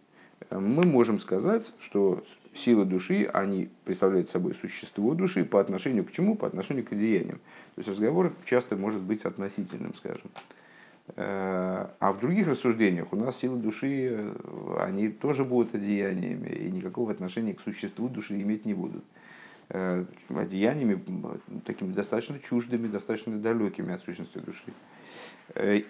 [0.49, 2.23] мы можем сказать, что
[2.56, 6.36] силы души, они представляют собой существо души по отношению к чему?
[6.36, 7.39] По отношению к деяниям.
[7.76, 10.30] То есть разговор часто может быть относительным, скажем.
[11.15, 16.72] Э, а в других рассуждениях у нас силы души, э, они тоже будут одеяниями, и
[16.72, 19.04] никакого отношения к существу души иметь не будут.
[19.70, 21.00] Э, одеяниями
[21.65, 24.74] такими достаточно чуждыми, достаточно далекими от сущности души.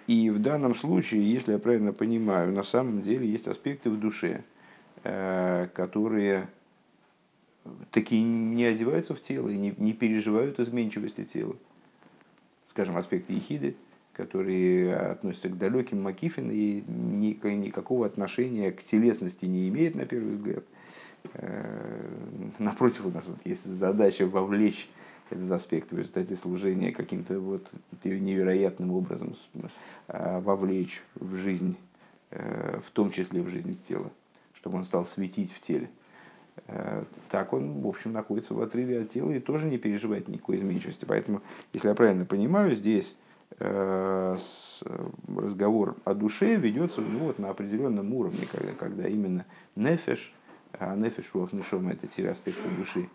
[0.06, 4.44] И в данном случае, если я правильно понимаю, на самом деле есть аспекты в душе,
[5.02, 6.48] которые
[7.90, 11.56] такие не одеваются в тело и не, не переживают изменчивости тела.
[12.68, 13.76] Скажем, аспекты ехиды–
[14.16, 20.64] которые относятся к далеким Макифин и никакого отношения к телесности не имеет, на первый взгляд.
[21.34, 22.08] Э,
[22.58, 24.88] напротив, у нас вот есть задача вовлечь
[25.28, 27.70] этот аспект в результате служения каким-то вот
[28.04, 29.36] невероятным образом
[30.08, 31.76] э, вовлечь в жизнь,
[32.30, 34.10] э, в том числе в жизнь тела,
[34.54, 35.90] чтобы он стал светить в теле.
[37.30, 41.04] Так он, в общем, находится в отрыве от тела и тоже не переживает никакой изменчивости.
[41.04, 41.42] Поэтому,
[41.72, 43.14] если я правильно понимаю, здесь
[43.58, 44.36] Э,
[45.34, 50.34] разговор о душе ведется ну, вот, на определенном уровне, когда, когда именно нефеш,
[50.72, 53.08] а нефеш руахнишом это те аспекты души,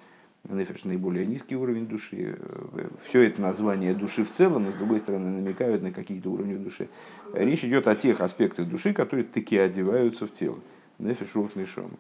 [0.49, 4.99] нефеш наиболее низкий уровень души, э, все это название души в целом, но с другой
[4.99, 6.89] стороны намекают на какие-то уровни души.
[7.33, 10.57] Речь идет о тех аспектах души, которые таки одеваются в тело,
[10.97, 11.91] нефеш руахнишом.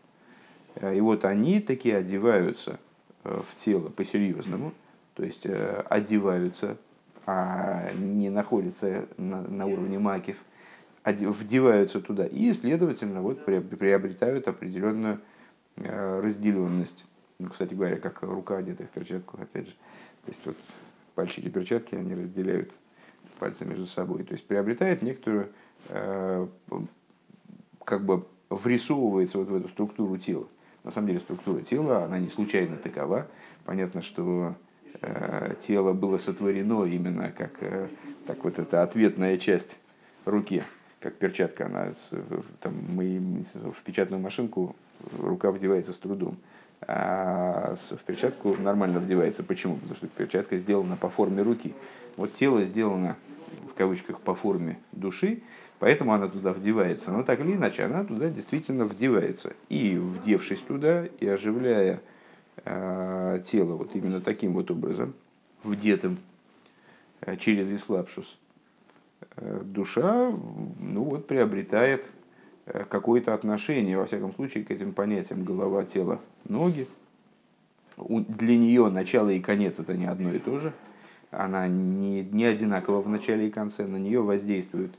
[0.75, 2.79] Э, и вот они таки одеваются
[3.23, 4.73] в тело по-серьезному,
[5.13, 6.77] то есть одеваются
[7.25, 10.37] а не находятся на, на уровне макив,
[11.05, 15.19] вдеваются туда и, следовательно, вот, приобретают определенную
[15.77, 17.05] э, разделенность.
[17.39, 19.73] Ну, кстати говоря, как рука одетая в перчатку, опять же.
[20.25, 20.57] То есть вот
[21.15, 22.71] пальчики перчатки, они разделяют
[23.39, 24.23] пальцы между собой.
[24.23, 25.49] То есть приобретает некоторую,
[25.89, 26.47] э,
[27.83, 30.47] как бы врисовывается вот в эту структуру тела.
[30.83, 33.27] На самом деле структура тела, она не случайно такова.
[33.65, 34.55] Понятно, что
[35.01, 37.87] э, тело было сотворено именно как э,
[38.25, 39.77] так вот эта ответная часть
[40.25, 40.63] руки,
[40.99, 41.65] как перчатка.
[41.65, 41.93] Она,
[42.61, 44.75] там, мы в печатную машинку
[45.19, 46.37] рука вдевается с трудом.
[46.87, 49.43] А в перчатку нормально вдевается.
[49.43, 49.75] Почему?
[49.75, 51.73] Потому что перчатка сделана по форме руки.
[52.17, 53.17] Вот тело сделано
[53.69, 55.41] в кавычках по форме души,
[55.81, 57.11] поэтому она туда вдевается.
[57.11, 59.53] Но так или иначе, она туда действительно вдевается.
[59.67, 61.99] И вдевшись туда, и оживляя
[62.63, 65.15] э, тело вот именно таким вот образом,
[65.63, 66.19] вдетым
[67.21, 68.37] э, через Ислапшус,
[69.37, 70.31] э, душа
[70.79, 72.05] ну вот, приобретает
[72.89, 76.87] какое-то отношение, во всяком случае, к этим понятиям голова, тело, ноги.
[77.97, 80.71] Для нее начало и конец это не одно и то же–
[81.31, 84.91] она не, не одинакова в начале и конце, на нее воздействуют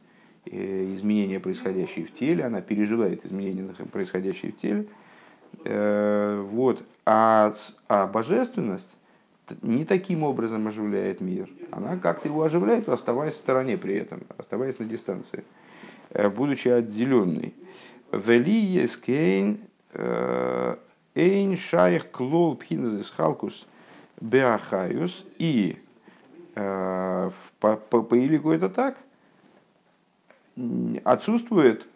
[0.44, 4.86] изменения, происходящие в теле, она переживает изменения, происходящие в теле.
[5.64, 6.84] Э, вот.
[7.04, 7.52] А,
[7.88, 8.90] а божественность
[9.60, 11.48] не таким образом оживляет мир.
[11.70, 15.44] Она как-то его оживляет, оставаясь в стороне при этом, оставаясь на дистанции,
[16.10, 17.54] э, будучи отделенной.
[18.12, 19.60] Вели кейн
[21.14, 23.66] эйн шаях клол пхиназис халкус
[24.20, 25.82] беахаюс и
[26.54, 28.96] Э, по, по, по Илику это так.
[31.04, 31.86] Отсутствует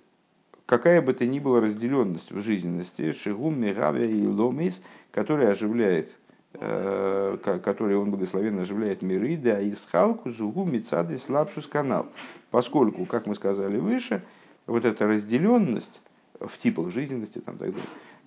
[0.67, 6.11] какая бы то ни была разделенность в жизненности, шигум, мигавия и ломис, который оживляет,
[6.55, 12.07] э, который он благословенно оживляет миры, да и схалку, зугу, мецады, слабшус канал.
[12.51, 14.23] Поскольку, как мы сказали выше,
[14.67, 16.01] вот эта разделенность
[16.41, 17.87] в типах жизненности там, так далее,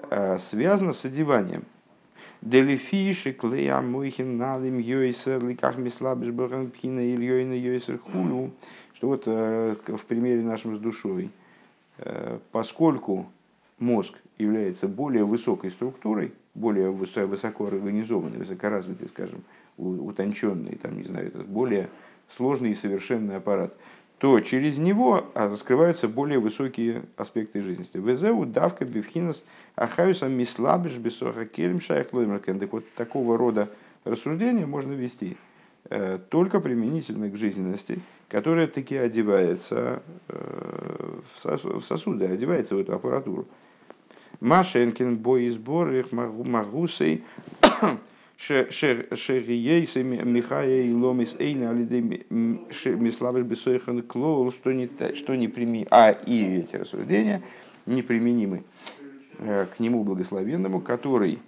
[0.10, 1.63] э, связана с одеванием.
[2.42, 8.52] Делифиши клея мойхин налим йойсер ликах мислабиш бахан пхина ильёйна йойсер хулю.
[9.00, 11.30] Что вот э, в примере нашем с душой,
[12.00, 13.28] э, поскольку
[13.80, 19.42] мозг является более высокой структурой, более высоко организованной, высокоразвитый, скажем,
[19.78, 21.90] утонченный, там, не знаю, более
[22.28, 23.74] сложный и совершенный аппарат–
[24.20, 27.86] то через него а, раскрываются более высокие аспекты жизни.
[27.94, 29.44] Везеу давка бифхинас
[29.76, 33.70] ахаюса мислабиш бесоха келем Так вот такого рода
[34.04, 35.38] рассуждения можно вести
[35.90, 43.48] э, только применительно к жизненности, которая таки одевается э, в сосуды, одевается в эту аппаратуру.
[44.39, 47.26] Машенкин, бой и сбор их магусей
[48.38, 56.12] Шериейсы Михая и Ломис Эйна Алиды Миславель Бесойхан Клоул, что не, что не прими, а
[56.12, 57.42] и эти рассуждения
[57.86, 58.63] неприменимы
[59.39, 61.39] э, к нему благословенному, который,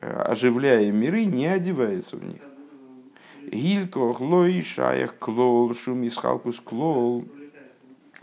[0.00, 2.40] э, оживляя миры, не одевается в них.
[3.50, 7.24] Гилько, хлой, шаях, клол, шум, исхалкус, клол.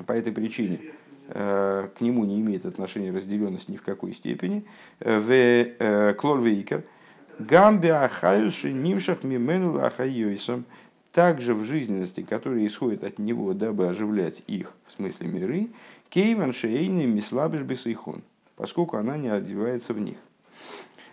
[0.06, 0.80] По этой причине
[1.28, 4.64] э, к нему не имеет отношения разделенность ни в какой степени.
[5.00, 6.84] В клол вейкер–
[7.40, 10.66] Гамби ахаюши нимшах мимену ахайойсом.
[11.14, 15.70] Также в жизненности, которые исходят от него, дабы оживлять их, в смысле миры,
[16.10, 18.22] кейван шейни мислабиш бесейхон,
[18.56, 20.18] поскольку она не одевается в них.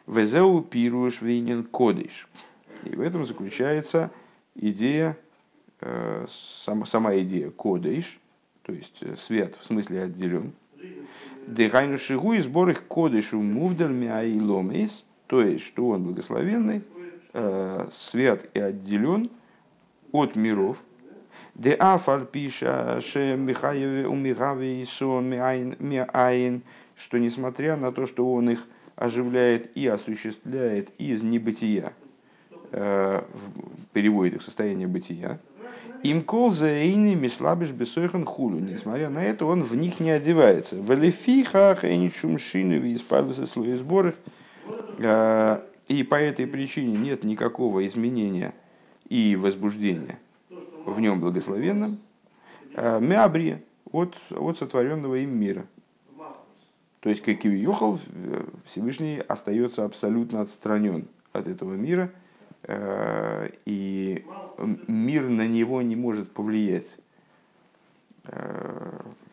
[0.07, 2.29] Везеу пируш вейнен кодиш.
[2.87, 4.11] И в этом заключается
[4.55, 5.17] идея,
[5.81, 8.21] э, сама, сама идея кодиш,
[8.63, 10.53] то есть э, свет в смысле отделен.
[11.47, 16.83] Дыхайну шигу и сбор их кодишу мувдаль миаиломейс– то есть, что он благословенный,
[17.33, 19.31] э, свят и отделен
[20.13, 20.79] от миров.
[21.55, 26.63] Де афаль пиша ше михаеве умихаве и сон миаин,
[26.97, 31.93] что несмотря на то, что он их оживляет и осуществляет из небытия,
[33.93, 35.39] переводит их в состояние бытия,
[36.03, 38.59] им кол за эйни мислабиш бесойхан хулю.
[38.59, 40.77] Несмотря на это, он в них не одевается.
[40.81, 44.15] Валифиха хэйни шумшину и испадусы слои сборах–
[44.99, 48.55] Э, и по этой причине нет никакого изменения
[49.09, 50.19] и возбуждения
[50.85, 51.99] в нем благословенном.
[52.75, 53.59] Э, Мябри
[53.93, 55.67] от, от сотворенного им мира.
[57.01, 62.11] То есть, как Кивиюхал, э, Всевышний остается абсолютно отстранен от этого мира,
[62.69, 64.25] и
[64.89, 66.97] мир на него не может повлиять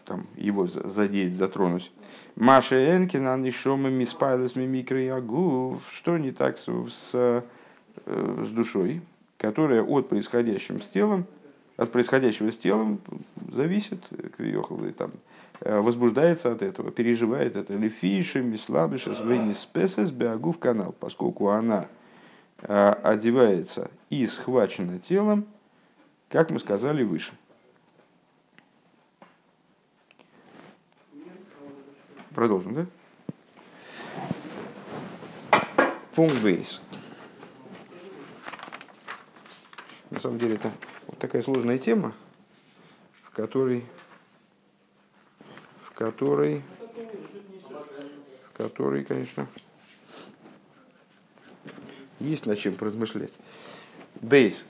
[0.06, 1.92] там, его задеть, затронуть.
[2.36, 5.88] Маша Энкина, Нишома, Миспайлес, Мимикры, Агув.
[5.92, 7.42] Что не так с, с, э,
[8.06, 9.02] с душой,
[9.38, 11.26] которая от происходящего с телом,
[11.78, 13.02] от происходящего с телом
[13.52, 14.04] зависит,
[14.98, 15.12] там,
[15.62, 17.76] э, возбуждается от этого, переживает это.
[17.76, 22.03] Лефиши, Мислабиша, Свейни Спесес, Беагув канал, поскольку она э,
[22.68, 25.46] одевается и схвачена телом,
[26.30, 27.34] как мы сказали выше.
[32.34, 32.86] Продолжим, да?
[36.16, 36.82] Пункт бейс.
[40.10, 40.72] На самом деле это
[41.08, 42.14] вот такая сложная тема,
[43.24, 43.84] в которой,
[45.80, 46.62] в которой,
[48.48, 49.48] в которой, конечно,
[52.24, 53.34] есть над чем поразмышлять.
[54.22, 54.66] Бейс.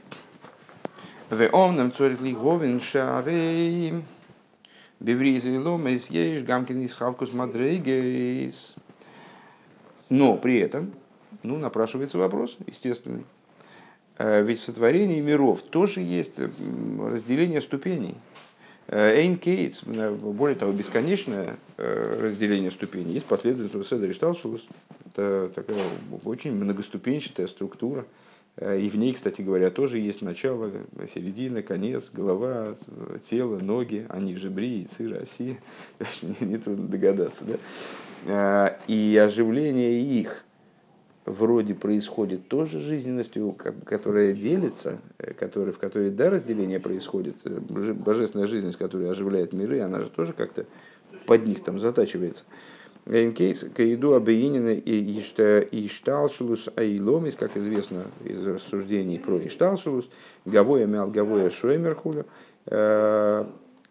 [1.29, 4.03] В омном цорит ли говин шарей.
[4.99, 8.75] Бевризи ломес ешь гамкин из халкус мадрейгейс.
[10.09, 10.93] Но при этом,
[11.41, 13.25] ну, напрашивается вопрос, естественный.
[14.17, 18.15] Э, ведь в сотворении миров тоже есть разделение ступеней.
[18.87, 23.13] Э, Эйн Кейтс, более того, бесконечное э, разделение ступеней.
[23.13, 24.67] Есть последовательность Седри Шталшулус.
[25.07, 25.79] Это такая
[26.23, 28.05] очень многоступенчатая структура.
[28.61, 30.71] И в ней, кстати говоря, тоже есть начало,
[31.11, 32.75] середина, конец, голова,
[33.27, 35.57] тело, ноги, они же бри, цира, оси.
[36.39, 37.45] Нетрудно догадаться.
[38.27, 38.77] Да?
[38.87, 40.45] И оживление их–
[41.25, 43.55] вроде происходит тоже жизненностью,
[43.85, 49.81] которая делится, э, которая, в которой да, разделение происходит, э, божественная жизненность, которая оживляет миры,
[49.81, 50.65] она же тоже как-то
[51.25, 52.45] под них там затачивается.
[53.05, 55.19] Эйнкейс, Каиду Абиинина и
[55.85, 60.09] Ишталшулус Айломис, как известно из рассуждений про Ишталшулус,
[60.45, 62.25] Гавоя Мял Гавоя Шуэмерхулю,
[62.67, 63.45] э,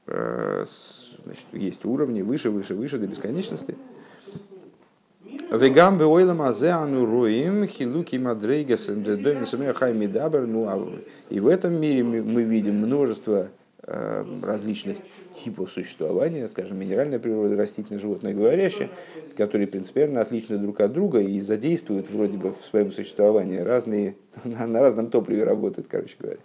[0.07, 3.77] значит, есть уровни выше, выше, выше до бесконечности.
[5.53, 8.91] Вегам бы ойлам азеану роим хилуки мадрейгас
[9.75, 10.47] хай мидабр.
[10.47, 10.79] Ну, а
[11.31, 13.49] и в этом мире мы видим множество
[13.83, 14.97] э, различных
[15.35, 18.91] типов существования, скажем, минеральная природа, растительное, животное, говорящее,
[19.37, 24.81] которые принципиально отличны друг от друга и задействуют вроде бы в своем существовании разные, на
[24.81, 26.39] разном топливе работают, короче говоря.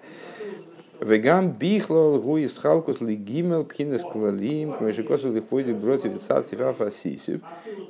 [1.01, 7.41] Вегам бихлол гуис халкус ли гимел пхинес клалим, кмешикосу лихвойди бросив царти фасисив.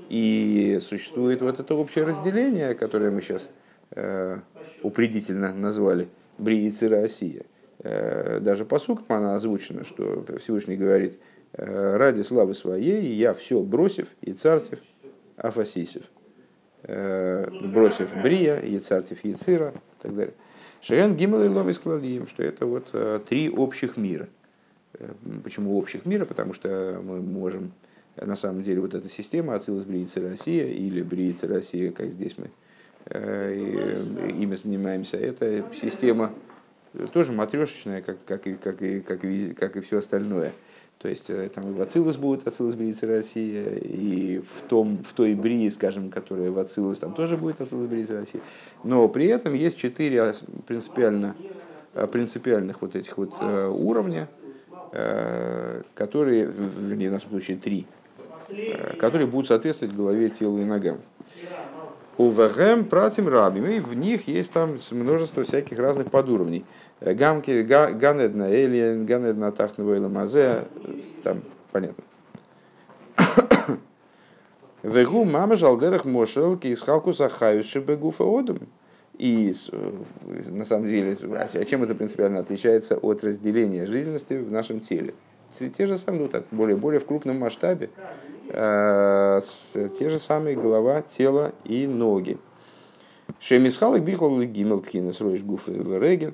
[0.09, 3.49] И существует вот это общее разделение, которое мы сейчас
[3.91, 4.39] э,
[4.83, 7.43] упредительно назвали Бриицы Россия.
[7.79, 11.19] Э, даже по сукам она озвучена, что Всевышний говорит,
[11.53, 14.79] э, ради славы своей я все бросив и цартив
[15.37, 16.03] афасисив.
[16.83, 20.33] Э, бросив Брия, и цартив Яцира и так далее.
[20.87, 24.29] Шаян Гимал и Ломис Клалием, что это вот э, три общих мира.
[24.93, 25.11] Э,
[25.43, 26.23] почему общих мира?
[26.23, 27.73] Потому что мы можем,
[28.15, 32.51] на самом деле, вот эта система Ацилус Бриица Россия или Бриица Россия, как здесь мы
[33.07, 36.31] э, ими занимаемся, это система
[37.11, 40.53] тоже матрешечная, как, как, и, как, и, как, и, как и все остальное–
[40.99, 45.13] то есть э, там и в Ацилус будет Ацилус Бриица Россия, и в, том, в
[45.13, 48.41] той Брии, скажем, которая в Ацилус, там тоже будет Ацилус Бриица Россия.
[48.83, 50.33] Но при этом есть четыре
[50.65, 51.35] принципиально,
[51.93, 54.27] э, принципиальных вот этих вот э, уровня,
[55.95, 57.85] которые, вернее, в нашем случае три,
[58.97, 60.99] которые будут соответствовать голове, телу и ногам.
[62.17, 66.65] У ВГМ пратим рабим, и в них есть там множество всяких разных подуровней.
[66.99, 70.65] Гамки, Ганедна Элиен, Ганедна Тахнова Мазе,
[71.23, 72.03] там понятно.
[74.83, 78.59] Вегу мама жалдерах мошел ки из халкуса хаюши бегуфа одум.
[79.19, 79.53] И
[80.23, 85.13] на самом деле, а чем это принципиально отличается от разделения жизненности в нашем теле?
[85.59, 88.01] Те же самые, ну так, более, более в крупном масштабе, э,
[88.49, 92.37] те же самые голова, тело и ноги.
[93.39, 96.33] Шемисхалок бихол гимел пхинес роиш гуфы регель.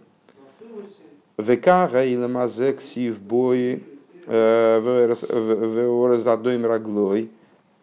[1.37, 3.79] ВК Гаила Мазек Сив Бои
[4.27, 7.29] Веоразадоим Раглой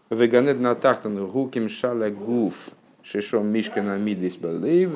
[0.09, 2.71] Веганед Натахтан Гуким Шаля Гуф
[3.03, 4.89] Шишом Мишкана Мидис Балей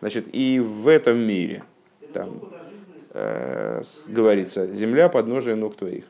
[0.00, 1.62] Значит, и в этом мире
[2.14, 2.40] там
[3.10, 6.06] э, говорится, земля подножие ног твоих.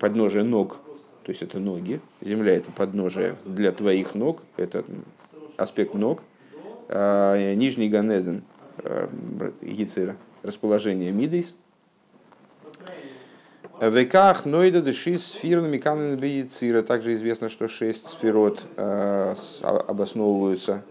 [0.00, 0.78] Подножие ног,
[1.22, 2.00] то есть это ноги.
[2.20, 4.84] Земля это подножие для твоих ног, это
[5.56, 6.22] аспект ног.
[6.88, 8.42] А, нижний Ганеден
[9.62, 11.54] Гицера, расположение Мидейс.
[13.80, 16.82] Веках Нойда Деши сфирными камнями Яцира.
[16.82, 20.84] Также известно, что шесть сферот э, обосновываются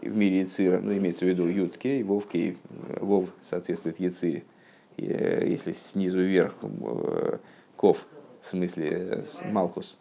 [0.00, 0.78] в мире Яцира.
[0.78, 2.56] Ну, имеется в виду Ютке и Вовке.
[3.00, 4.44] Вов соответствует Яцире.
[4.96, 7.38] Э, если снизу вверх э,
[7.76, 8.06] Ков,
[8.42, 9.98] в смысле Малхус,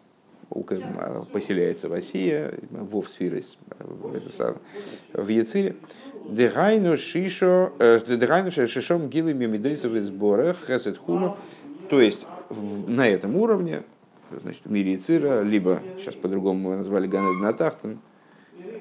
[1.31, 3.57] поселяется в Осия, Вов сфирис
[5.13, 5.75] в Яцире.
[6.29, 11.37] Дегайну шишо, э, дегайну шишом гилами медейсов из сбора хесед хуну.
[11.89, 12.27] То есть
[12.87, 13.83] на этом уровне,
[14.29, 17.99] значит, в мире Ицира, либо сейчас по-другому мы назвали Ганед Натахтан,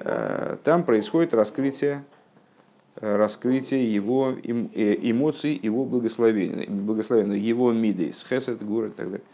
[0.01, 2.03] э, там происходит раскрытие
[2.95, 9.25] раскрытие его эмоций, его благословения, благословения его мидейс, хесед, гур и так далее.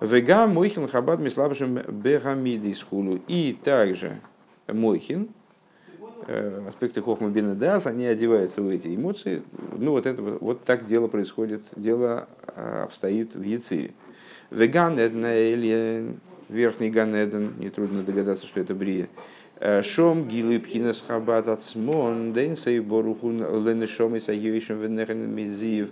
[0.00, 3.20] Вега мойхин хабад мислабшим бегамидейс хулу.
[3.28, 4.20] И также
[4.66, 5.28] Мойхин,
[6.26, 9.42] э, аспекты Хохма Бенедас, они одеваются в эти эмоции.
[9.76, 13.92] Ну, вот, это, вот так дело происходит, дело э, обстоит в Яцире.
[14.50, 16.16] Веган или
[16.48, 19.08] верхний Ганеден, нетрудно догадаться, что это Брия.
[19.58, 25.88] Э, шом гилы пхинас хабат ацмон, дейнсей борухун ленешом и сагивишем венехен мизив.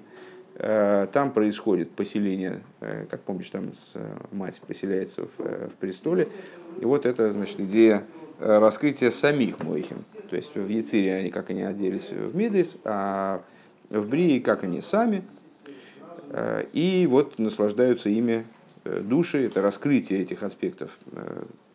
[0.57, 3.73] Там происходит поселение, как помнишь, там
[4.31, 6.29] мать поселяется в, в престоле.
[6.81, 8.05] И вот это, значит, идея
[8.41, 10.05] Э, раскрытие самих Мойхим.
[10.29, 13.43] То есть в Яцире они, как они оделись в Мидес, а
[13.91, 15.23] в Брии, как они сами.
[16.31, 18.45] Э, и вот наслаждаются ими
[18.85, 20.99] э, души, это раскрытие этих аспектов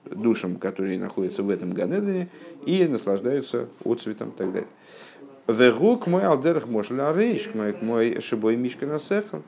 [0.05, 2.27] душам, которые находятся в этом Ганедане,
[2.65, 4.69] и наслаждаются отцветом и так далее.
[5.49, 7.49] Вегук мой алдерах мошля рейш,
[7.81, 9.43] мой шибой мишка насехан.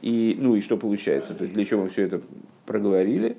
[0.00, 1.34] И, ну и что получается?
[1.34, 2.20] То есть для чего мы все это
[2.66, 3.36] проговорили?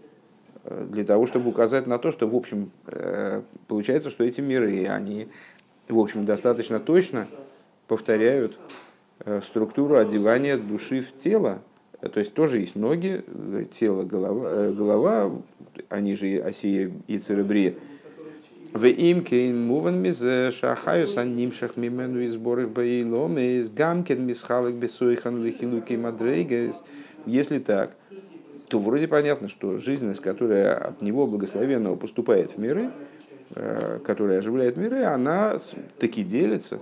[0.64, 5.28] для того, чтобы указать на то, что, в общем, э, получается, что эти миры, они,
[5.88, 7.28] в общем, достаточно точно
[7.88, 8.58] повторяют
[9.26, 11.62] э, структуру одевания души в тело.
[12.00, 13.24] То есть тоже есть ноги,
[13.74, 15.32] тело, голова, э, голова
[15.90, 17.78] они же оси и церебри.
[18.74, 24.76] В им кейн муван миз шахаю сан нимшах мимену из борых баилом из гамкин мисхалек
[24.76, 26.82] бесуихан лихилуки мадрейгес.
[27.26, 27.98] Если так,
[28.70, 32.92] то вроде понятно, что жизненность, которая от него благословенного поступает в миры,
[33.56, 35.58] э, которая оживляет миры, она
[36.00, 36.80] таки делится.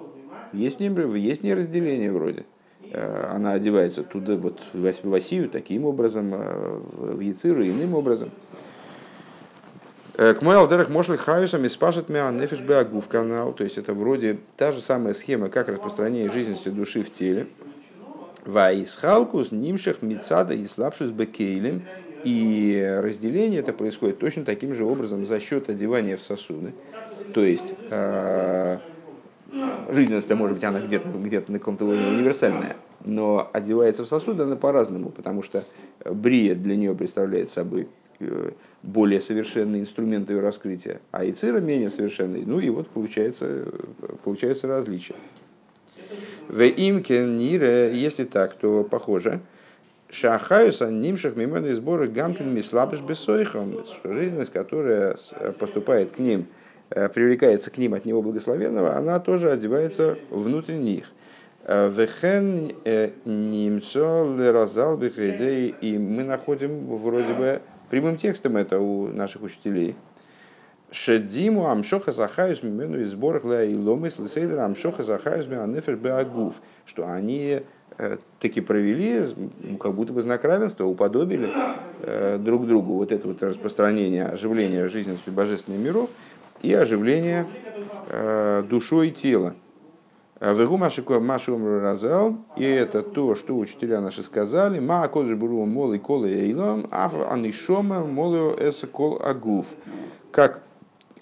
[0.53, 2.45] Есть в есть в разделение вроде.
[2.91, 8.29] Э, она одевается туда, вот, в Осию, таким образом, э, в Яциру иным образом.
[10.19, 13.53] К мой алдерах мошли хаюсом и спашет мя нефиш в канал.
[13.53, 17.47] То есть это вроде та же самая схема, как распространение жизненности души в теле.
[18.43, 21.83] Ваисхалкус, нимших, мицада и слабшус бекейлем.
[22.25, 26.73] И разделение это происходит точно таким же образом за счет одевания в сосуды.
[27.33, 28.79] То есть э,
[29.89, 34.57] жизненность, может быть, она где-то где на каком-то уровне универсальная, но одевается в сосуды она
[34.57, 35.63] по-разному, потому что
[36.03, 37.98] брия для нее представляет собой э,
[38.83, 42.43] более совершенный инструмент ее раскрытия, а ицира менее совершенный.
[42.45, 43.65] Ну и вот получается,
[44.23, 45.17] получается различие.
[46.47, 49.39] В имке нире, если так, то похоже.
[50.09, 55.15] Шахаюса нимших мимену сборы гамкин мислабыш бессойхом, что жизненность, которая
[55.59, 56.47] поступает к ним,
[56.89, 61.11] э, привлекается к ним от него благословенного, она тоже одевается внутрь них.
[61.63, 64.97] Э, Вехен э, немцо леразал
[65.79, 69.95] и мы находим вроде бы прямым текстом это у наших учителей–
[70.91, 77.07] Шедиму амшоха захаюс мимену из сборах ля и ломыс лисейдер амшоха захаюс мианефер беагув, что
[77.07, 77.59] они
[77.97, 79.23] э, таки провели,
[79.59, 81.51] ну, как будто бы знак равенства, уподобили
[82.01, 86.09] э, друг другу вот это вот распространение, оживление жизненности божественных миров
[86.63, 87.45] и оживление
[88.09, 89.53] э, душой и тела.
[90.39, 95.99] Вегу Машу Разал, и это то, что учителя наши сказали, Ма Кодж Буру Мол и
[95.99, 99.67] Кола Эйлам, Аф Анишома Молио Эса Кол Агув.
[100.31, 100.61] Как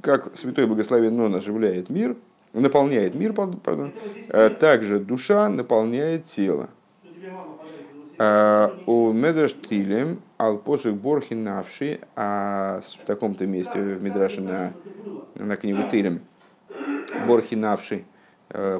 [0.02, 2.16] как Святой Благословен Он оживляет мир,
[2.54, 3.92] наполняет мир, пардон,
[4.30, 6.70] э, также душа наполняет тело.
[8.20, 14.74] Э, у Медраштилем Алпосух Борхи Навши, а в таком-то месте в Медраше на,
[15.36, 16.22] на книгу Тилем
[17.28, 18.06] Борхи Навши,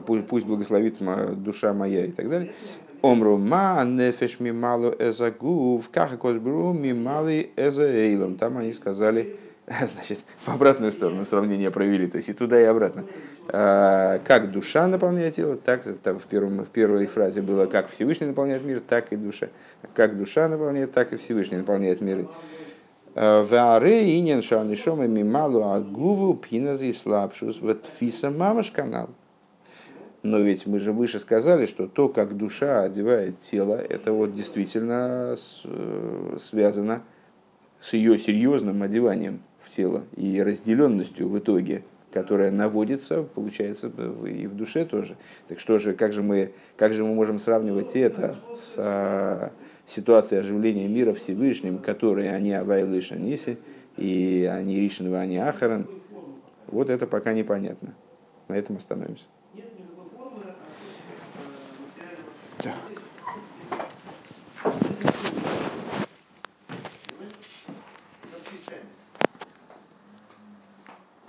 [0.06, 0.98] пусть, пусть благословит
[1.44, 2.52] душа моя и так далее.
[3.02, 8.38] Омру ма нефеш мималу эзагув, каха косбру мимали эзаэйлом.
[8.38, 13.06] Там они сказали, значит, в обратную сторону сравнение провели, то есть и туда, и обратно.
[13.50, 18.28] А, как душа наполняет тело, так там в, первом, в первой фразе было, как Всевышний
[18.28, 19.50] наполняет мир, так и душа.
[19.94, 22.28] Как душа наполняет, так и Всевышний наполняет миры.
[23.14, 29.10] А, Варе инен шанишома мималу агуву пинази слабшус вот фиса мамаш канал.
[30.28, 35.38] Но ведь мы же выше сказали, что то, как душа одевает тело, это вот действительно
[35.64, 37.04] э, связано
[37.80, 39.40] с ее серьезным одеванием
[39.78, 43.90] тела и разделенностью в итоге, которая наводится, получается,
[44.28, 45.16] и в душе тоже.
[45.48, 49.52] Так что же, как же мы, как же мы можем сравнивать это с а,
[49.86, 53.60] ситуацией оживления мира Всевышним, которые они Авайлы Шаниси,
[53.96, 55.88] и они Ришин они Ахаран?
[56.68, 57.94] Вот это пока непонятно.
[58.50, 59.24] На этом остановимся.
[62.58, 62.74] Так.